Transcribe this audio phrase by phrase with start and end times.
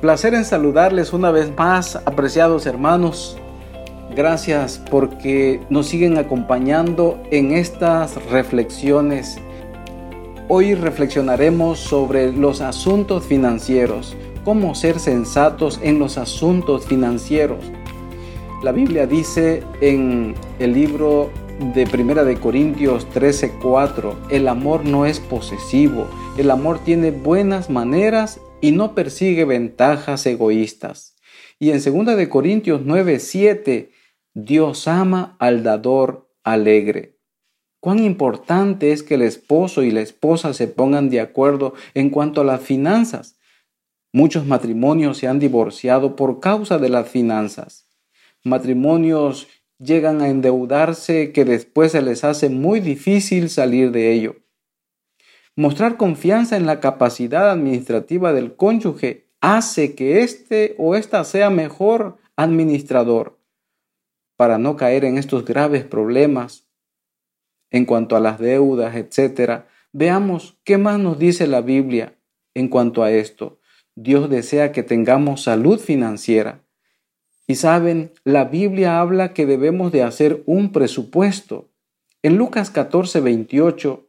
[0.00, 3.38] Placer en saludarles una vez más, apreciados hermanos.
[4.14, 9.38] Gracias porque nos siguen acompañando en estas reflexiones.
[10.48, 14.14] Hoy reflexionaremos sobre los asuntos financieros,
[14.44, 17.64] cómo ser sensatos en los asuntos financieros.
[18.62, 21.30] La Biblia dice en el libro
[21.74, 28.40] de Primera de Corintios 13:4, el amor no es posesivo, el amor tiene buenas maneras
[28.66, 31.14] y no persigue ventajas egoístas.
[31.60, 33.92] Y en 2 de Corintios 9:7,
[34.34, 37.16] Dios ama al dador alegre.
[37.78, 42.40] Cuán importante es que el esposo y la esposa se pongan de acuerdo en cuanto
[42.40, 43.38] a las finanzas.
[44.12, 47.86] Muchos matrimonios se han divorciado por causa de las finanzas.
[48.42, 49.46] Matrimonios
[49.78, 54.45] llegan a endeudarse que después se les hace muy difícil salir de ello.
[55.56, 62.18] Mostrar confianza en la capacidad administrativa del cónyuge hace que éste o ésta sea mejor
[62.36, 63.38] administrador
[64.36, 66.68] para no caer en estos graves problemas
[67.70, 69.62] en cuanto a las deudas, etc.
[69.92, 72.18] Veamos qué más nos dice la Biblia
[72.54, 73.58] en cuanto a esto.
[73.94, 76.62] Dios desea que tengamos salud financiera.
[77.46, 81.70] Y saben, la Biblia habla que debemos de hacer un presupuesto.
[82.22, 84.05] En Lucas 14, 28,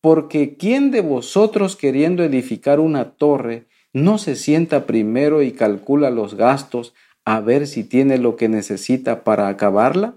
[0.00, 6.34] porque ¿quién de vosotros queriendo edificar una torre no se sienta primero y calcula los
[6.34, 10.16] gastos a ver si tiene lo que necesita para acabarla?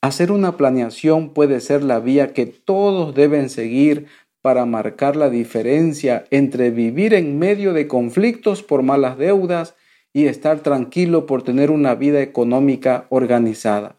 [0.00, 4.06] Hacer una planeación puede ser la vía que todos deben seguir
[4.42, 9.76] para marcar la diferencia entre vivir en medio de conflictos por malas deudas
[10.12, 13.96] y estar tranquilo por tener una vida económica organizada.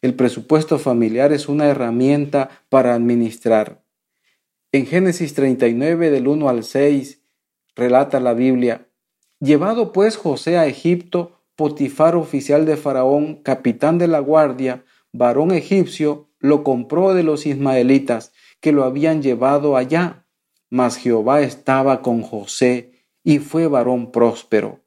[0.00, 3.82] El presupuesto familiar es una herramienta para administrar.
[4.70, 7.22] En Génesis 39 del 1 al 6
[7.74, 8.88] relata la Biblia,
[9.40, 16.28] Llevado pues José a Egipto, Potifar, oficial de Faraón, capitán de la guardia, varón egipcio,
[16.38, 20.26] lo compró de los ismaelitas que lo habían llevado allá.
[20.70, 22.92] Mas Jehová estaba con José
[23.24, 24.80] y fue varón próspero.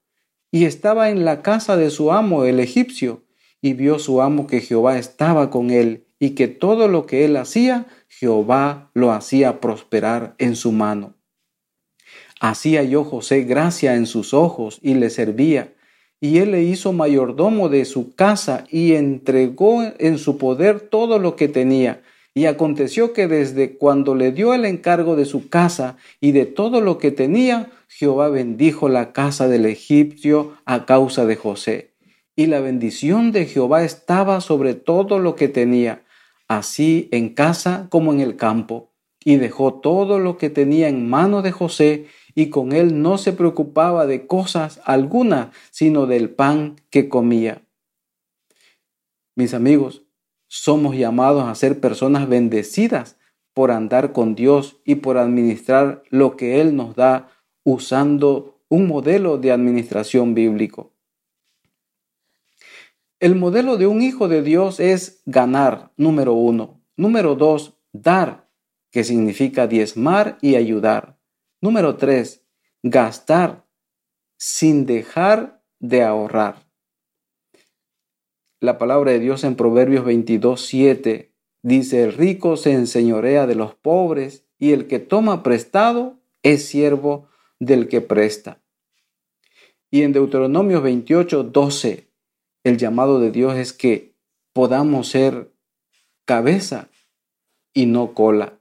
[0.52, 3.24] Y estaba en la casa de su amo el egipcio,
[3.62, 7.38] y vio su amo que Jehová estaba con él, y que todo lo que él
[7.38, 11.16] hacía, Jehová lo hacía prosperar en su mano.
[12.40, 15.74] Hacía yo José gracia en sus ojos y le servía,
[16.20, 21.36] y él le hizo mayordomo de su casa y entregó en su poder todo lo
[21.36, 22.02] que tenía.
[22.34, 26.80] Y aconteció que desde cuando le dio el encargo de su casa y de todo
[26.80, 31.91] lo que tenía, Jehová bendijo la casa del egipcio a causa de José.
[32.42, 36.04] Y la bendición de Jehová estaba sobre todo lo que tenía,
[36.48, 38.90] así en casa como en el campo.
[39.24, 43.34] Y dejó todo lo que tenía en mano de José, y con él no se
[43.34, 47.62] preocupaba de cosas alguna, sino del pan que comía.
[49.36, 50.02] Mis amigos,
[50.48, 53.20] somos llamados a ser personas bendecidas
[53.54, 57.30] por andar con Dios y por administrar lo que Él nos da
[57.64, 60.91] usando un modelo de administración bíblico.
[63.22, 66.82] El modelo de un hijo de Dios es ganar, número uno.
[66.98, 68.50] Número dos, dar,
[68.90, 71.20] que significa diezmar y ayudar.
[71.62, 72.44] Número tres,
[72.82, 73.68] gastar
[74.38, 76.66] sin dejar de ahorrar.
[78.60, 81.32] La palabra de Dios en Proverbios 22, 7
[81.62, 87.30] dice, el rico se enseñorea de los pobres y el que toma prestado es siervo
[87.60, 88.64] del que presta.
[89.92, 92.11] Y en Deuteronomio 28, 12,
[92.64, 94.14] el llamado de Dios es que
[94.54, 95.52] podamos ser
[96.26, 96.90] cabeza
[97.74, 98.54] y no cola.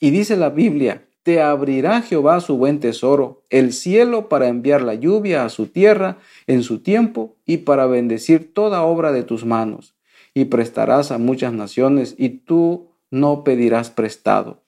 [0.00, 4.94] Y dice la Biblia, te abrirá Jehová su buen tesoro, el cielo para enviar la
[4.94, 9.94] lluvia a su tierra en su tiempo y para bendecir toda obra de tus manos.
[10.34, 14.62] Y prestarás a muchas naciones y tú no pedirás prestado.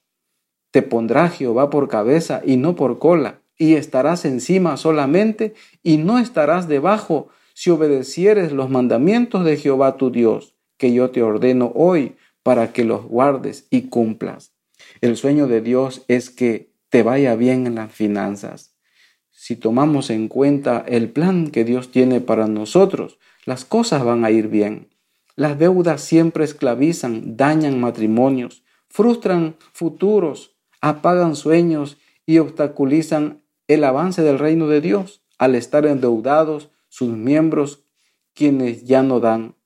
[0.70, 6.19] Te pondrá Jehová por cabeza y no por cola, y estarás encima solamente y no
[6.19, 12.16] estarás debajo si obedecieres los mandamientos de Jehová tu Dios, que yo te ordeno hoy
[12.42, 14.52] para que los guardes y cumplas.
[15.00, 18.74] El sueño de Dios es que te vaya bien en las finanzas.
[19.30, 24.30] Si tomamos en cuenta el plan que Dios tiene para nosotros, las cosas van a
[24.30, 24.88] ir bien.
[25.36, 34.38] Las deudas siempre esclavizan, dañan matrimonios, frustran futuros, apagan sueños y obstaculizan el avance del
[34.38, 37.82] reino de Dios al estar endeudados sus miembros
[38.35, 39.56] quienes ya no dan.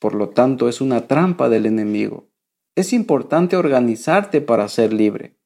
[0.00, 2.26] Por lo tanto, es una trampa del enemigo.
[2.74, 5.36] Es importante organizarte para ser libre.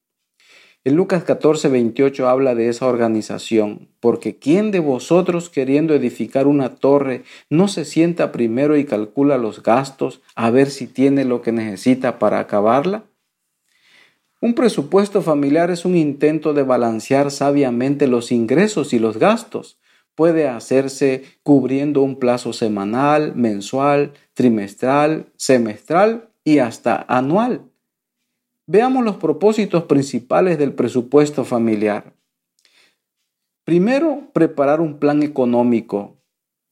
[0.82, 6.76] En Lucas 14, 28 habla de esa organización, porque ¿quién de vosotros queriendo edificar una
[6.76, 11.52] torre no se sienta primero y calcula los gastos a ver si tiene lo que
[11.52, 13.04] necesita para acabarla?
[14.40, 19.79] Un presupuesto familiar es un intento de balancear sabiamente los ingresos y los gastos.
[20.20, 27.62] Puede hacerse cubriendo un plazo semanal, mensual, trimestral, semestral y hasta anual.
[28.66, 32.12] Veamos los propósitos principales del presupuesto familiar.
[33.64, 36.18] Primero, preparar un plan económico.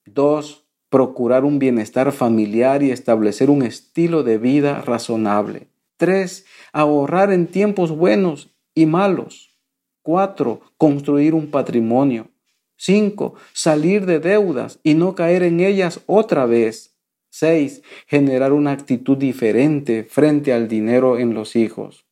[0.05, 5.69] Dos, procurar un bienestar familiar y establecer un estilo de vida razonable.
[5.97, 9.59] Tres, ahorrar en tiempos buenos y malos.
[10.03, 12.29] Cuatro, construir un patrimonio.
[12.79, 16.97] Cinco, salir de deudas y no caer en ellas otra vez.
[17.31, 17.83] 6.
[18.07, 22.07] Generar una actitud diferente frente al dinero en los hijos.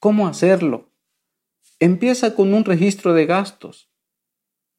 [0.00, 0.90] ¿Cómo hacerlo?
[1.78, 3.88] Empieza con un registro de gastos.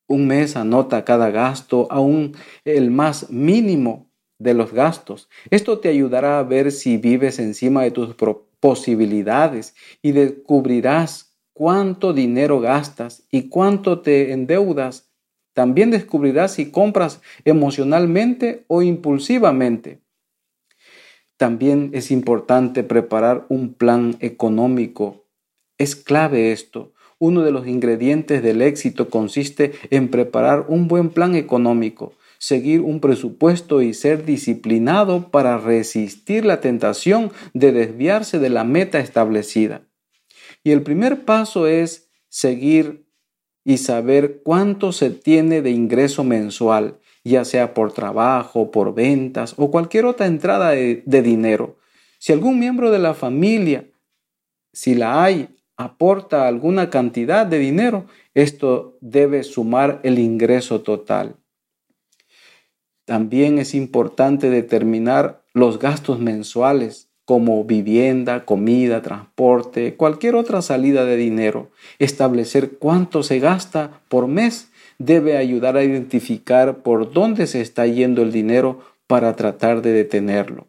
[0.07, 2.35] Un mes anota cada gasto, aún
[2.65, 5.29] el más mínimo de los gastos.
[5.49, 8.15] Esto te ayudará a ver si vives encima de tus
[8.59, 15.13] posibilidades y descubrirás cuánto dinero gastas y cuánto te endeudas
[15.53, 20.01] también descubrirás si compras emocionalmente o impulsivamente.
[21.37, 25.25] También es importante preparar un plan económico.
[25.77, 26.93] Es clave esto.
[27.19, 32.99] Uno de los ingredientes del éxito consiste en preparar un buen plan económico, seguir un
[32.99, 39.83] presupuesto y ser disciplinado para resistir la tentación de desviarse de la meta establecida.
[40.63, 43.05] Y el primer paso es seguir
[43.65, 49.71] y saber cuánto se tiene de ingreso mensual, ya sea por trabajo, por ventas o
[49.71, 51.77] cualquier otra entrada de, dinero.
[52.19, 53.89] Si algún miembro de la familia,
[54.71, 61.37] si la hay, aporta alguna cantidad de dinero, esto debe sumar el ingreso total.
[63.05, 71.15] También es importante determinar los gastos mensuales como vivienda, comida, transporte, cualquier otra salida de
[71.15, 71.71] dinero.
[71.99, 78.21] Establecer cuánto se gasta por mes debe ayudar a identificar por dónde se está yendo
[78.21, 80.67] el dinero para tratar de detenerlo.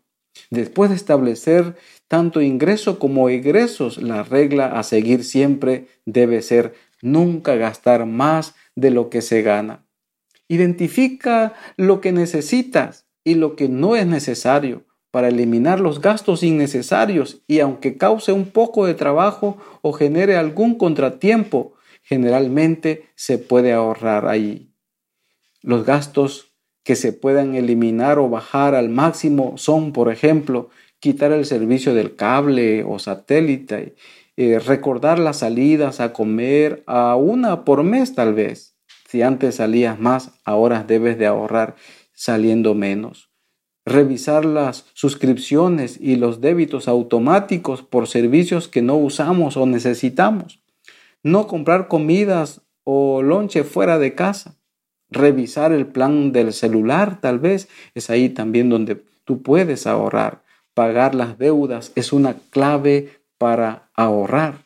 [0.51, 1.77] Después de establecer
[2.09, 8.91] tanto ingreso como egresos, la regla a seguir siempre debe ser nunca gastar más de
[8.91, 9.85] lo que se gana.
[10.49, 14.85] Identifica lo que necesitas y lo que no es necesario
[15.15, 20.77] para eliminar los gastos innecesarios y aunque cause un poco de trabajo o genere algún
[20.77, 24.73] contratiempo, generalmente se puede ahorrar ahí.
[25.63, 31.45] Los gastos que se puedan eliminar o bajar al máximo son, por ejemplo, quitar el
[31.45, 33.95] servicio del cable o satélite,
[34.37, 38.75] eh, recordar las salidas a comer a una por mes tal vez.
[39.09, 41.77] Si antes salías más, ahora debes de ahorrar
[42.15, 43.33] saliendo menos
[43.87, 50.61] revisar las suscripciones y los débitos automáticos por servicios que no usamos o necesitamos,
[51.23, 54.57] no comprar comidas o lonche fuera de casa,
[55.11, 60.43] revisar el plan del celular tal vez, es ahí también donde tú puedes ahorrar.
[60.75, 64.65] Pagar las deudas es una clave para ahorrar.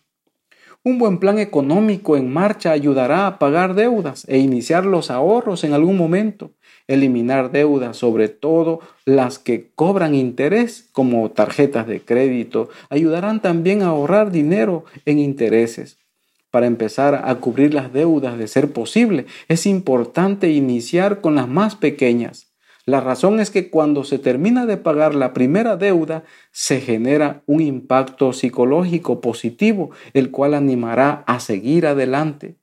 [0.88, 5.75] Un buen plan económico en marcha ayudará a pagar deudas e iniciar los ahorros en
[5.75, 6.52] algún momento
[6.87, 13.88] eliminar deudas, sobre todo las que cobran interés, como tarjetas de crédito, ayudarán también a
[13.88, 15.99] ahorrar dinero en intereses.
[16.50, 21.76] Para empezar a cubrir las deudas de ser posible, es importante iniciar con las más
[21.76, 22.47] pequeñas.
[22.88, 27.61] La razón es que cuando se termina de pagar la primera deuda, se genera un
[27.61, 32.57] impacto psicológico positivo, el cual animará a seguir adelante.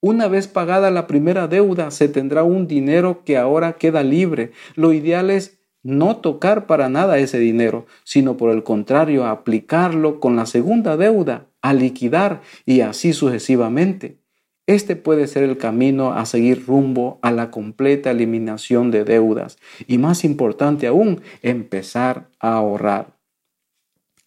[0.00, 4.52] Una vez pagada la primera deuda, se tendrá un dinero que ahora queda libre.
[4.76, 10.36] Lo ideal es no tocar para nada ese dinero, sino por el contrario, aplicarlo con
[10.36, 14.20] la segunda deuda, a liquidar y así sucesivamente.
[14.66, 19.98] Este puede ser el camino a seguir rumbo a la completa eliminación de deudas y
[19.98, 23.16] más importante aún, empezar a ahorrar.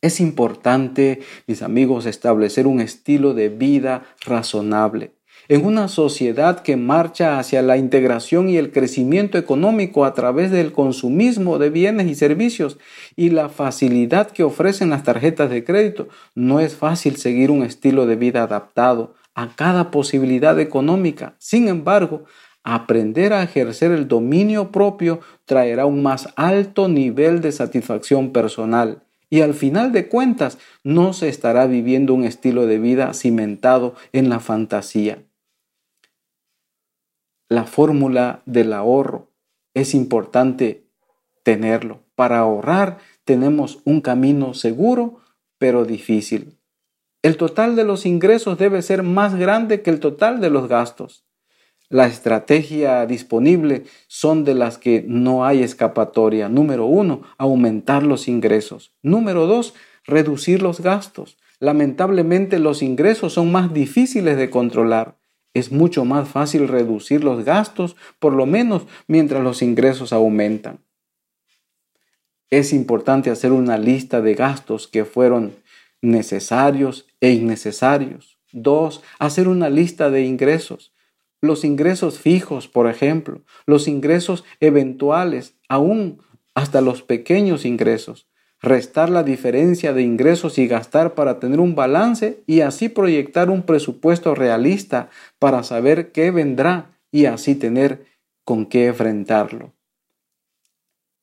[0.01, 5.12] Es importante, mis amigos, establecer un estilo de vida razonable
[5.50, 10.72] en una sociedad que marcha hacia la integración y el crecimiento económico a través del
[10.72, 12.77] consumismo de bienes y servicios
[13.15, 18.05] y la facilidad que ofrecen las tarjetas de crédito, no es fácil seguir un estilo
[18.05, 21.36] de vida adaptado a cada posibilidad económica.
[21.38, 22.25] Sin embargo,
[22.63, 29.39] aprender a ejercer el dominio propio traerá un más alto nivel de satisfacción personal y
[29.39, 34.41] al final de cuentas no se estará viviendo un estilo de vida cimentado en la
[34.41, 35.24] fantasía.
[37.48, 39.31] La fórmula del ahorro
[39.74, 40.84] es importante
[41.43, 42.01] tenerlo.
[42.15, 45.22] Para ahorrar tenemos un camino seguro
[45.58, 46.58] pero difícil.
[47.21, 51.25] El total de los ingresos debe ser más grande que el total de los gastos.
[51.89, 56.47] La estrategia disponible son de las que no hay escapatoria.
[56.47, 58.93] Número uno, aumentar los ingresos.
[59.01, 59.73] Número dos,
[60.05, 61.38] reducir los gastos.
[61.59, 65.17] Lamentablemente los ingresos son más difíciles de controlar.
[65.53, 70.79] Es mucho más fácil reducir los gastos, por lo menos mientras los ingresos aumentan.
[72.49, 75.53] Es importante hacer una lista de gastos que fueron
[76.01, 78.37] necesarios e innecesarios.
[78.51, 80.91] Dos, hacer una lista de ingresos
[81.41, 86.21] los ingresos fijos, por ejemplo, los ingresos eventuales, aún
[86.53, 88.27] hasta los pequeños ingresos,
[88.61, 93.63] restar la diferencia de ingresos y gastar para tener un balance y así proyectar un
[93.63, 98.05] presupuesto realista para saber qué vendrá y así tener
[98.43, 99.71] con qué enfrentarlo.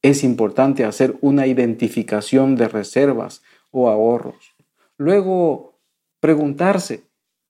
[0.00, 4.55] Es importante hacer una identificación de reservas o ahorros.
[4.98, 5.78] Luego,
[6.20, 7.06] preguntarse,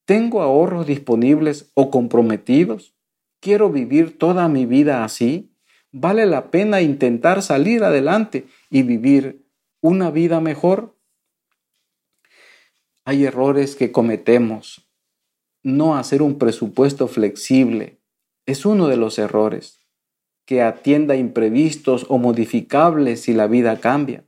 [0.07, 2.95] ¿Tengo ahorros disponibles o comprometidos?
[3.41, 5.51] ¿Quiero vivir toda mi vida así?
[5.91, 9.45] ¿Vale la pena intentar salir adelante y vivir
[9.81, 10.95] una vida mejor?
[13.05, 14.89] Hay errores que cometemos.
[15.65, 17.99] No hacer un presupuesto flexible
[18.47, 19.81] es uno de los errores.
[20.45, 24.23] Que atienda imprevistos o modificables si la vida cambia.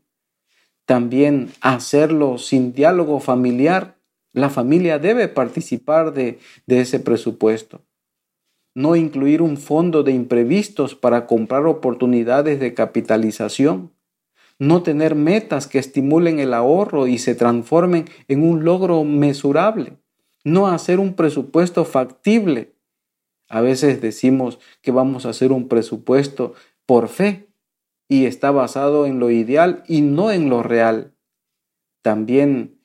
[0.89, 3.99] También hacerlo sin diálogo familiar
[4.33, 7.83] la familia debe participar de, ese presupuesto.
[8.75, 13.93] No incluir un fondo de imprevistos para comprar oportunidades de capitalización.
[14.59, 19.99] No tener metas que estimulen el ahorro y se transformen en un logro mesurable.
[20.43, 22.73] No hacer un presupuesto factible.
[23.51, 26.55] A veces decimos que vamos a hacer un presupuesto
[26.87, 27.48] por fe
[28.09, 31.15] y está basado en lo ideal y no en lo real.
[32.03, 32.81] También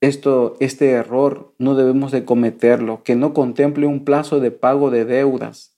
[0.00, 5.04] esto, este error no debemos de cometerlo, que no contemple un plazo de pago de
[5.04, 5.76] deudas,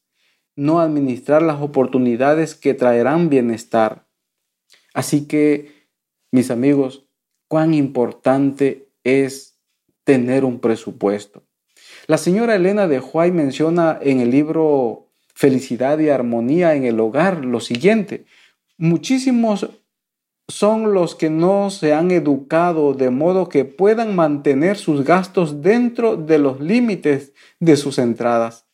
[0.56, 4.06] no administrar las oportunidades que traerán bienestar.
[4.92, 5.88] Así que,
[6.30, 7.06] mis amigos,
[7.48, 9.58] cuán importante es
[10.04, 11.44] tener un presupuesto.
[12.06, 15.09] La señora Elena de Huay menciona en el libro
[15.40, 18.26] Felicidad y Armonía en el Hogar lo siguiente,
[18.76, 19.70] muchísimos
[20.48, 26.18] son los que no se han educado de modo que puedan mantener sus gastos dentro
[26.18, 28.66] de los límites de sus entradas.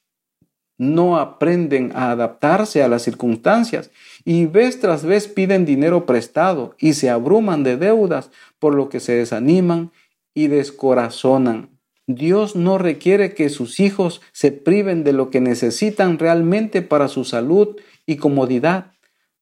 [0.77, 3.93] No aprenden a adaptarse a las circunstancias
[4.25, 8.99] y vez tras vez piden dinero prestado y se abruman de deudas, por lo que
[8.99, 9.93] se desaniman
[10.35, 11.76] y descorazonan.
[12.07, 17.25] Dios no requiere que sus hijos se priven de lo que necesitan realmente para su
[17.25, 18.93] salud y comodidad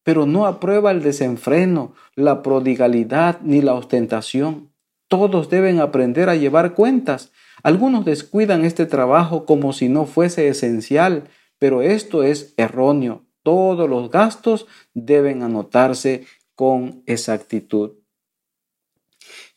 [0.05, 4.71] pero no aprueba el desenfreno, la prodigalidad ni la ostentación.
[5.09, 7.33] Todos deben aprender a llevar cuentas.
[7.63, 11.25] Algunos descuidan este trabajo como si no fuese esencial,
[11.59, 13.25] pero esto es erróneo.
[13.43, 17.93] Todos los gastos deben anotarse con exactitud.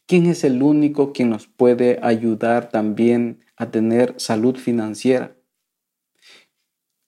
[0.08, 5.36] ¿Quién es el único que nos puede ayudar también a tener salud financiera?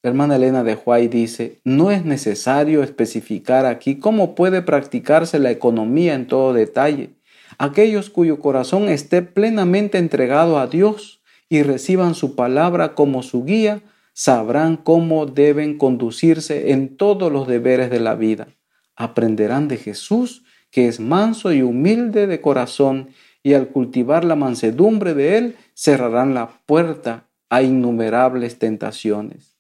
[0.04, 6.14] Hermana Elena de Huay dice, no es necesario especificar aquí cómo puede practicarse la economía
[6.14, 7.12] en todo detalle.
[7.58, 13.82] Aquellos cuyo corazón esté plenamente entregado a Dios y reciban su palabra como su guía,
[14.12, 18.50] sabrán cómo deben conducirse en todos los deberes de la vida.
[18.98, 23.10] Aprenderán de Jesús, que es manso y humilde de corazón,
[23.42, 29.58] y al cultivar la mansedumbre de Él, cerrarán la puerta a innumerables tentaciones.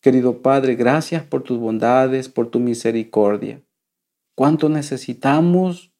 [0.00, 3.62] Querido Padre, gracias por tus bondades, por tu misericordia.
[4.36, 5.92] Cuánto necesitamos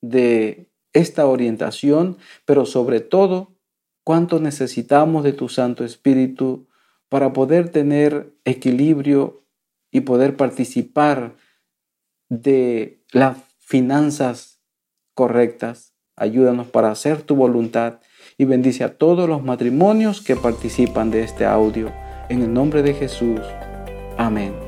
[0.00, 2.16] de esta orientación,
[2.46, 3.52] pero sobre todo,
[4.04, 6.66] cuánto necesitamos de tu Santo Espíritu
[7.08, 9.44] para poder tener equilibrio
[9.90, 11.36] y poder participar
[12.28, 14.62] de las finanzas
[15.14, 15.94] correctas.
[16.16, 18.00] Ayúdanos para hacer tu voluntad
[18.38, 21.92] y bendice a todos los matrimonios que participan de este audio.
[22.28, 23.40] En el nombre de Jesús.
[24.16, 24.65] Amén.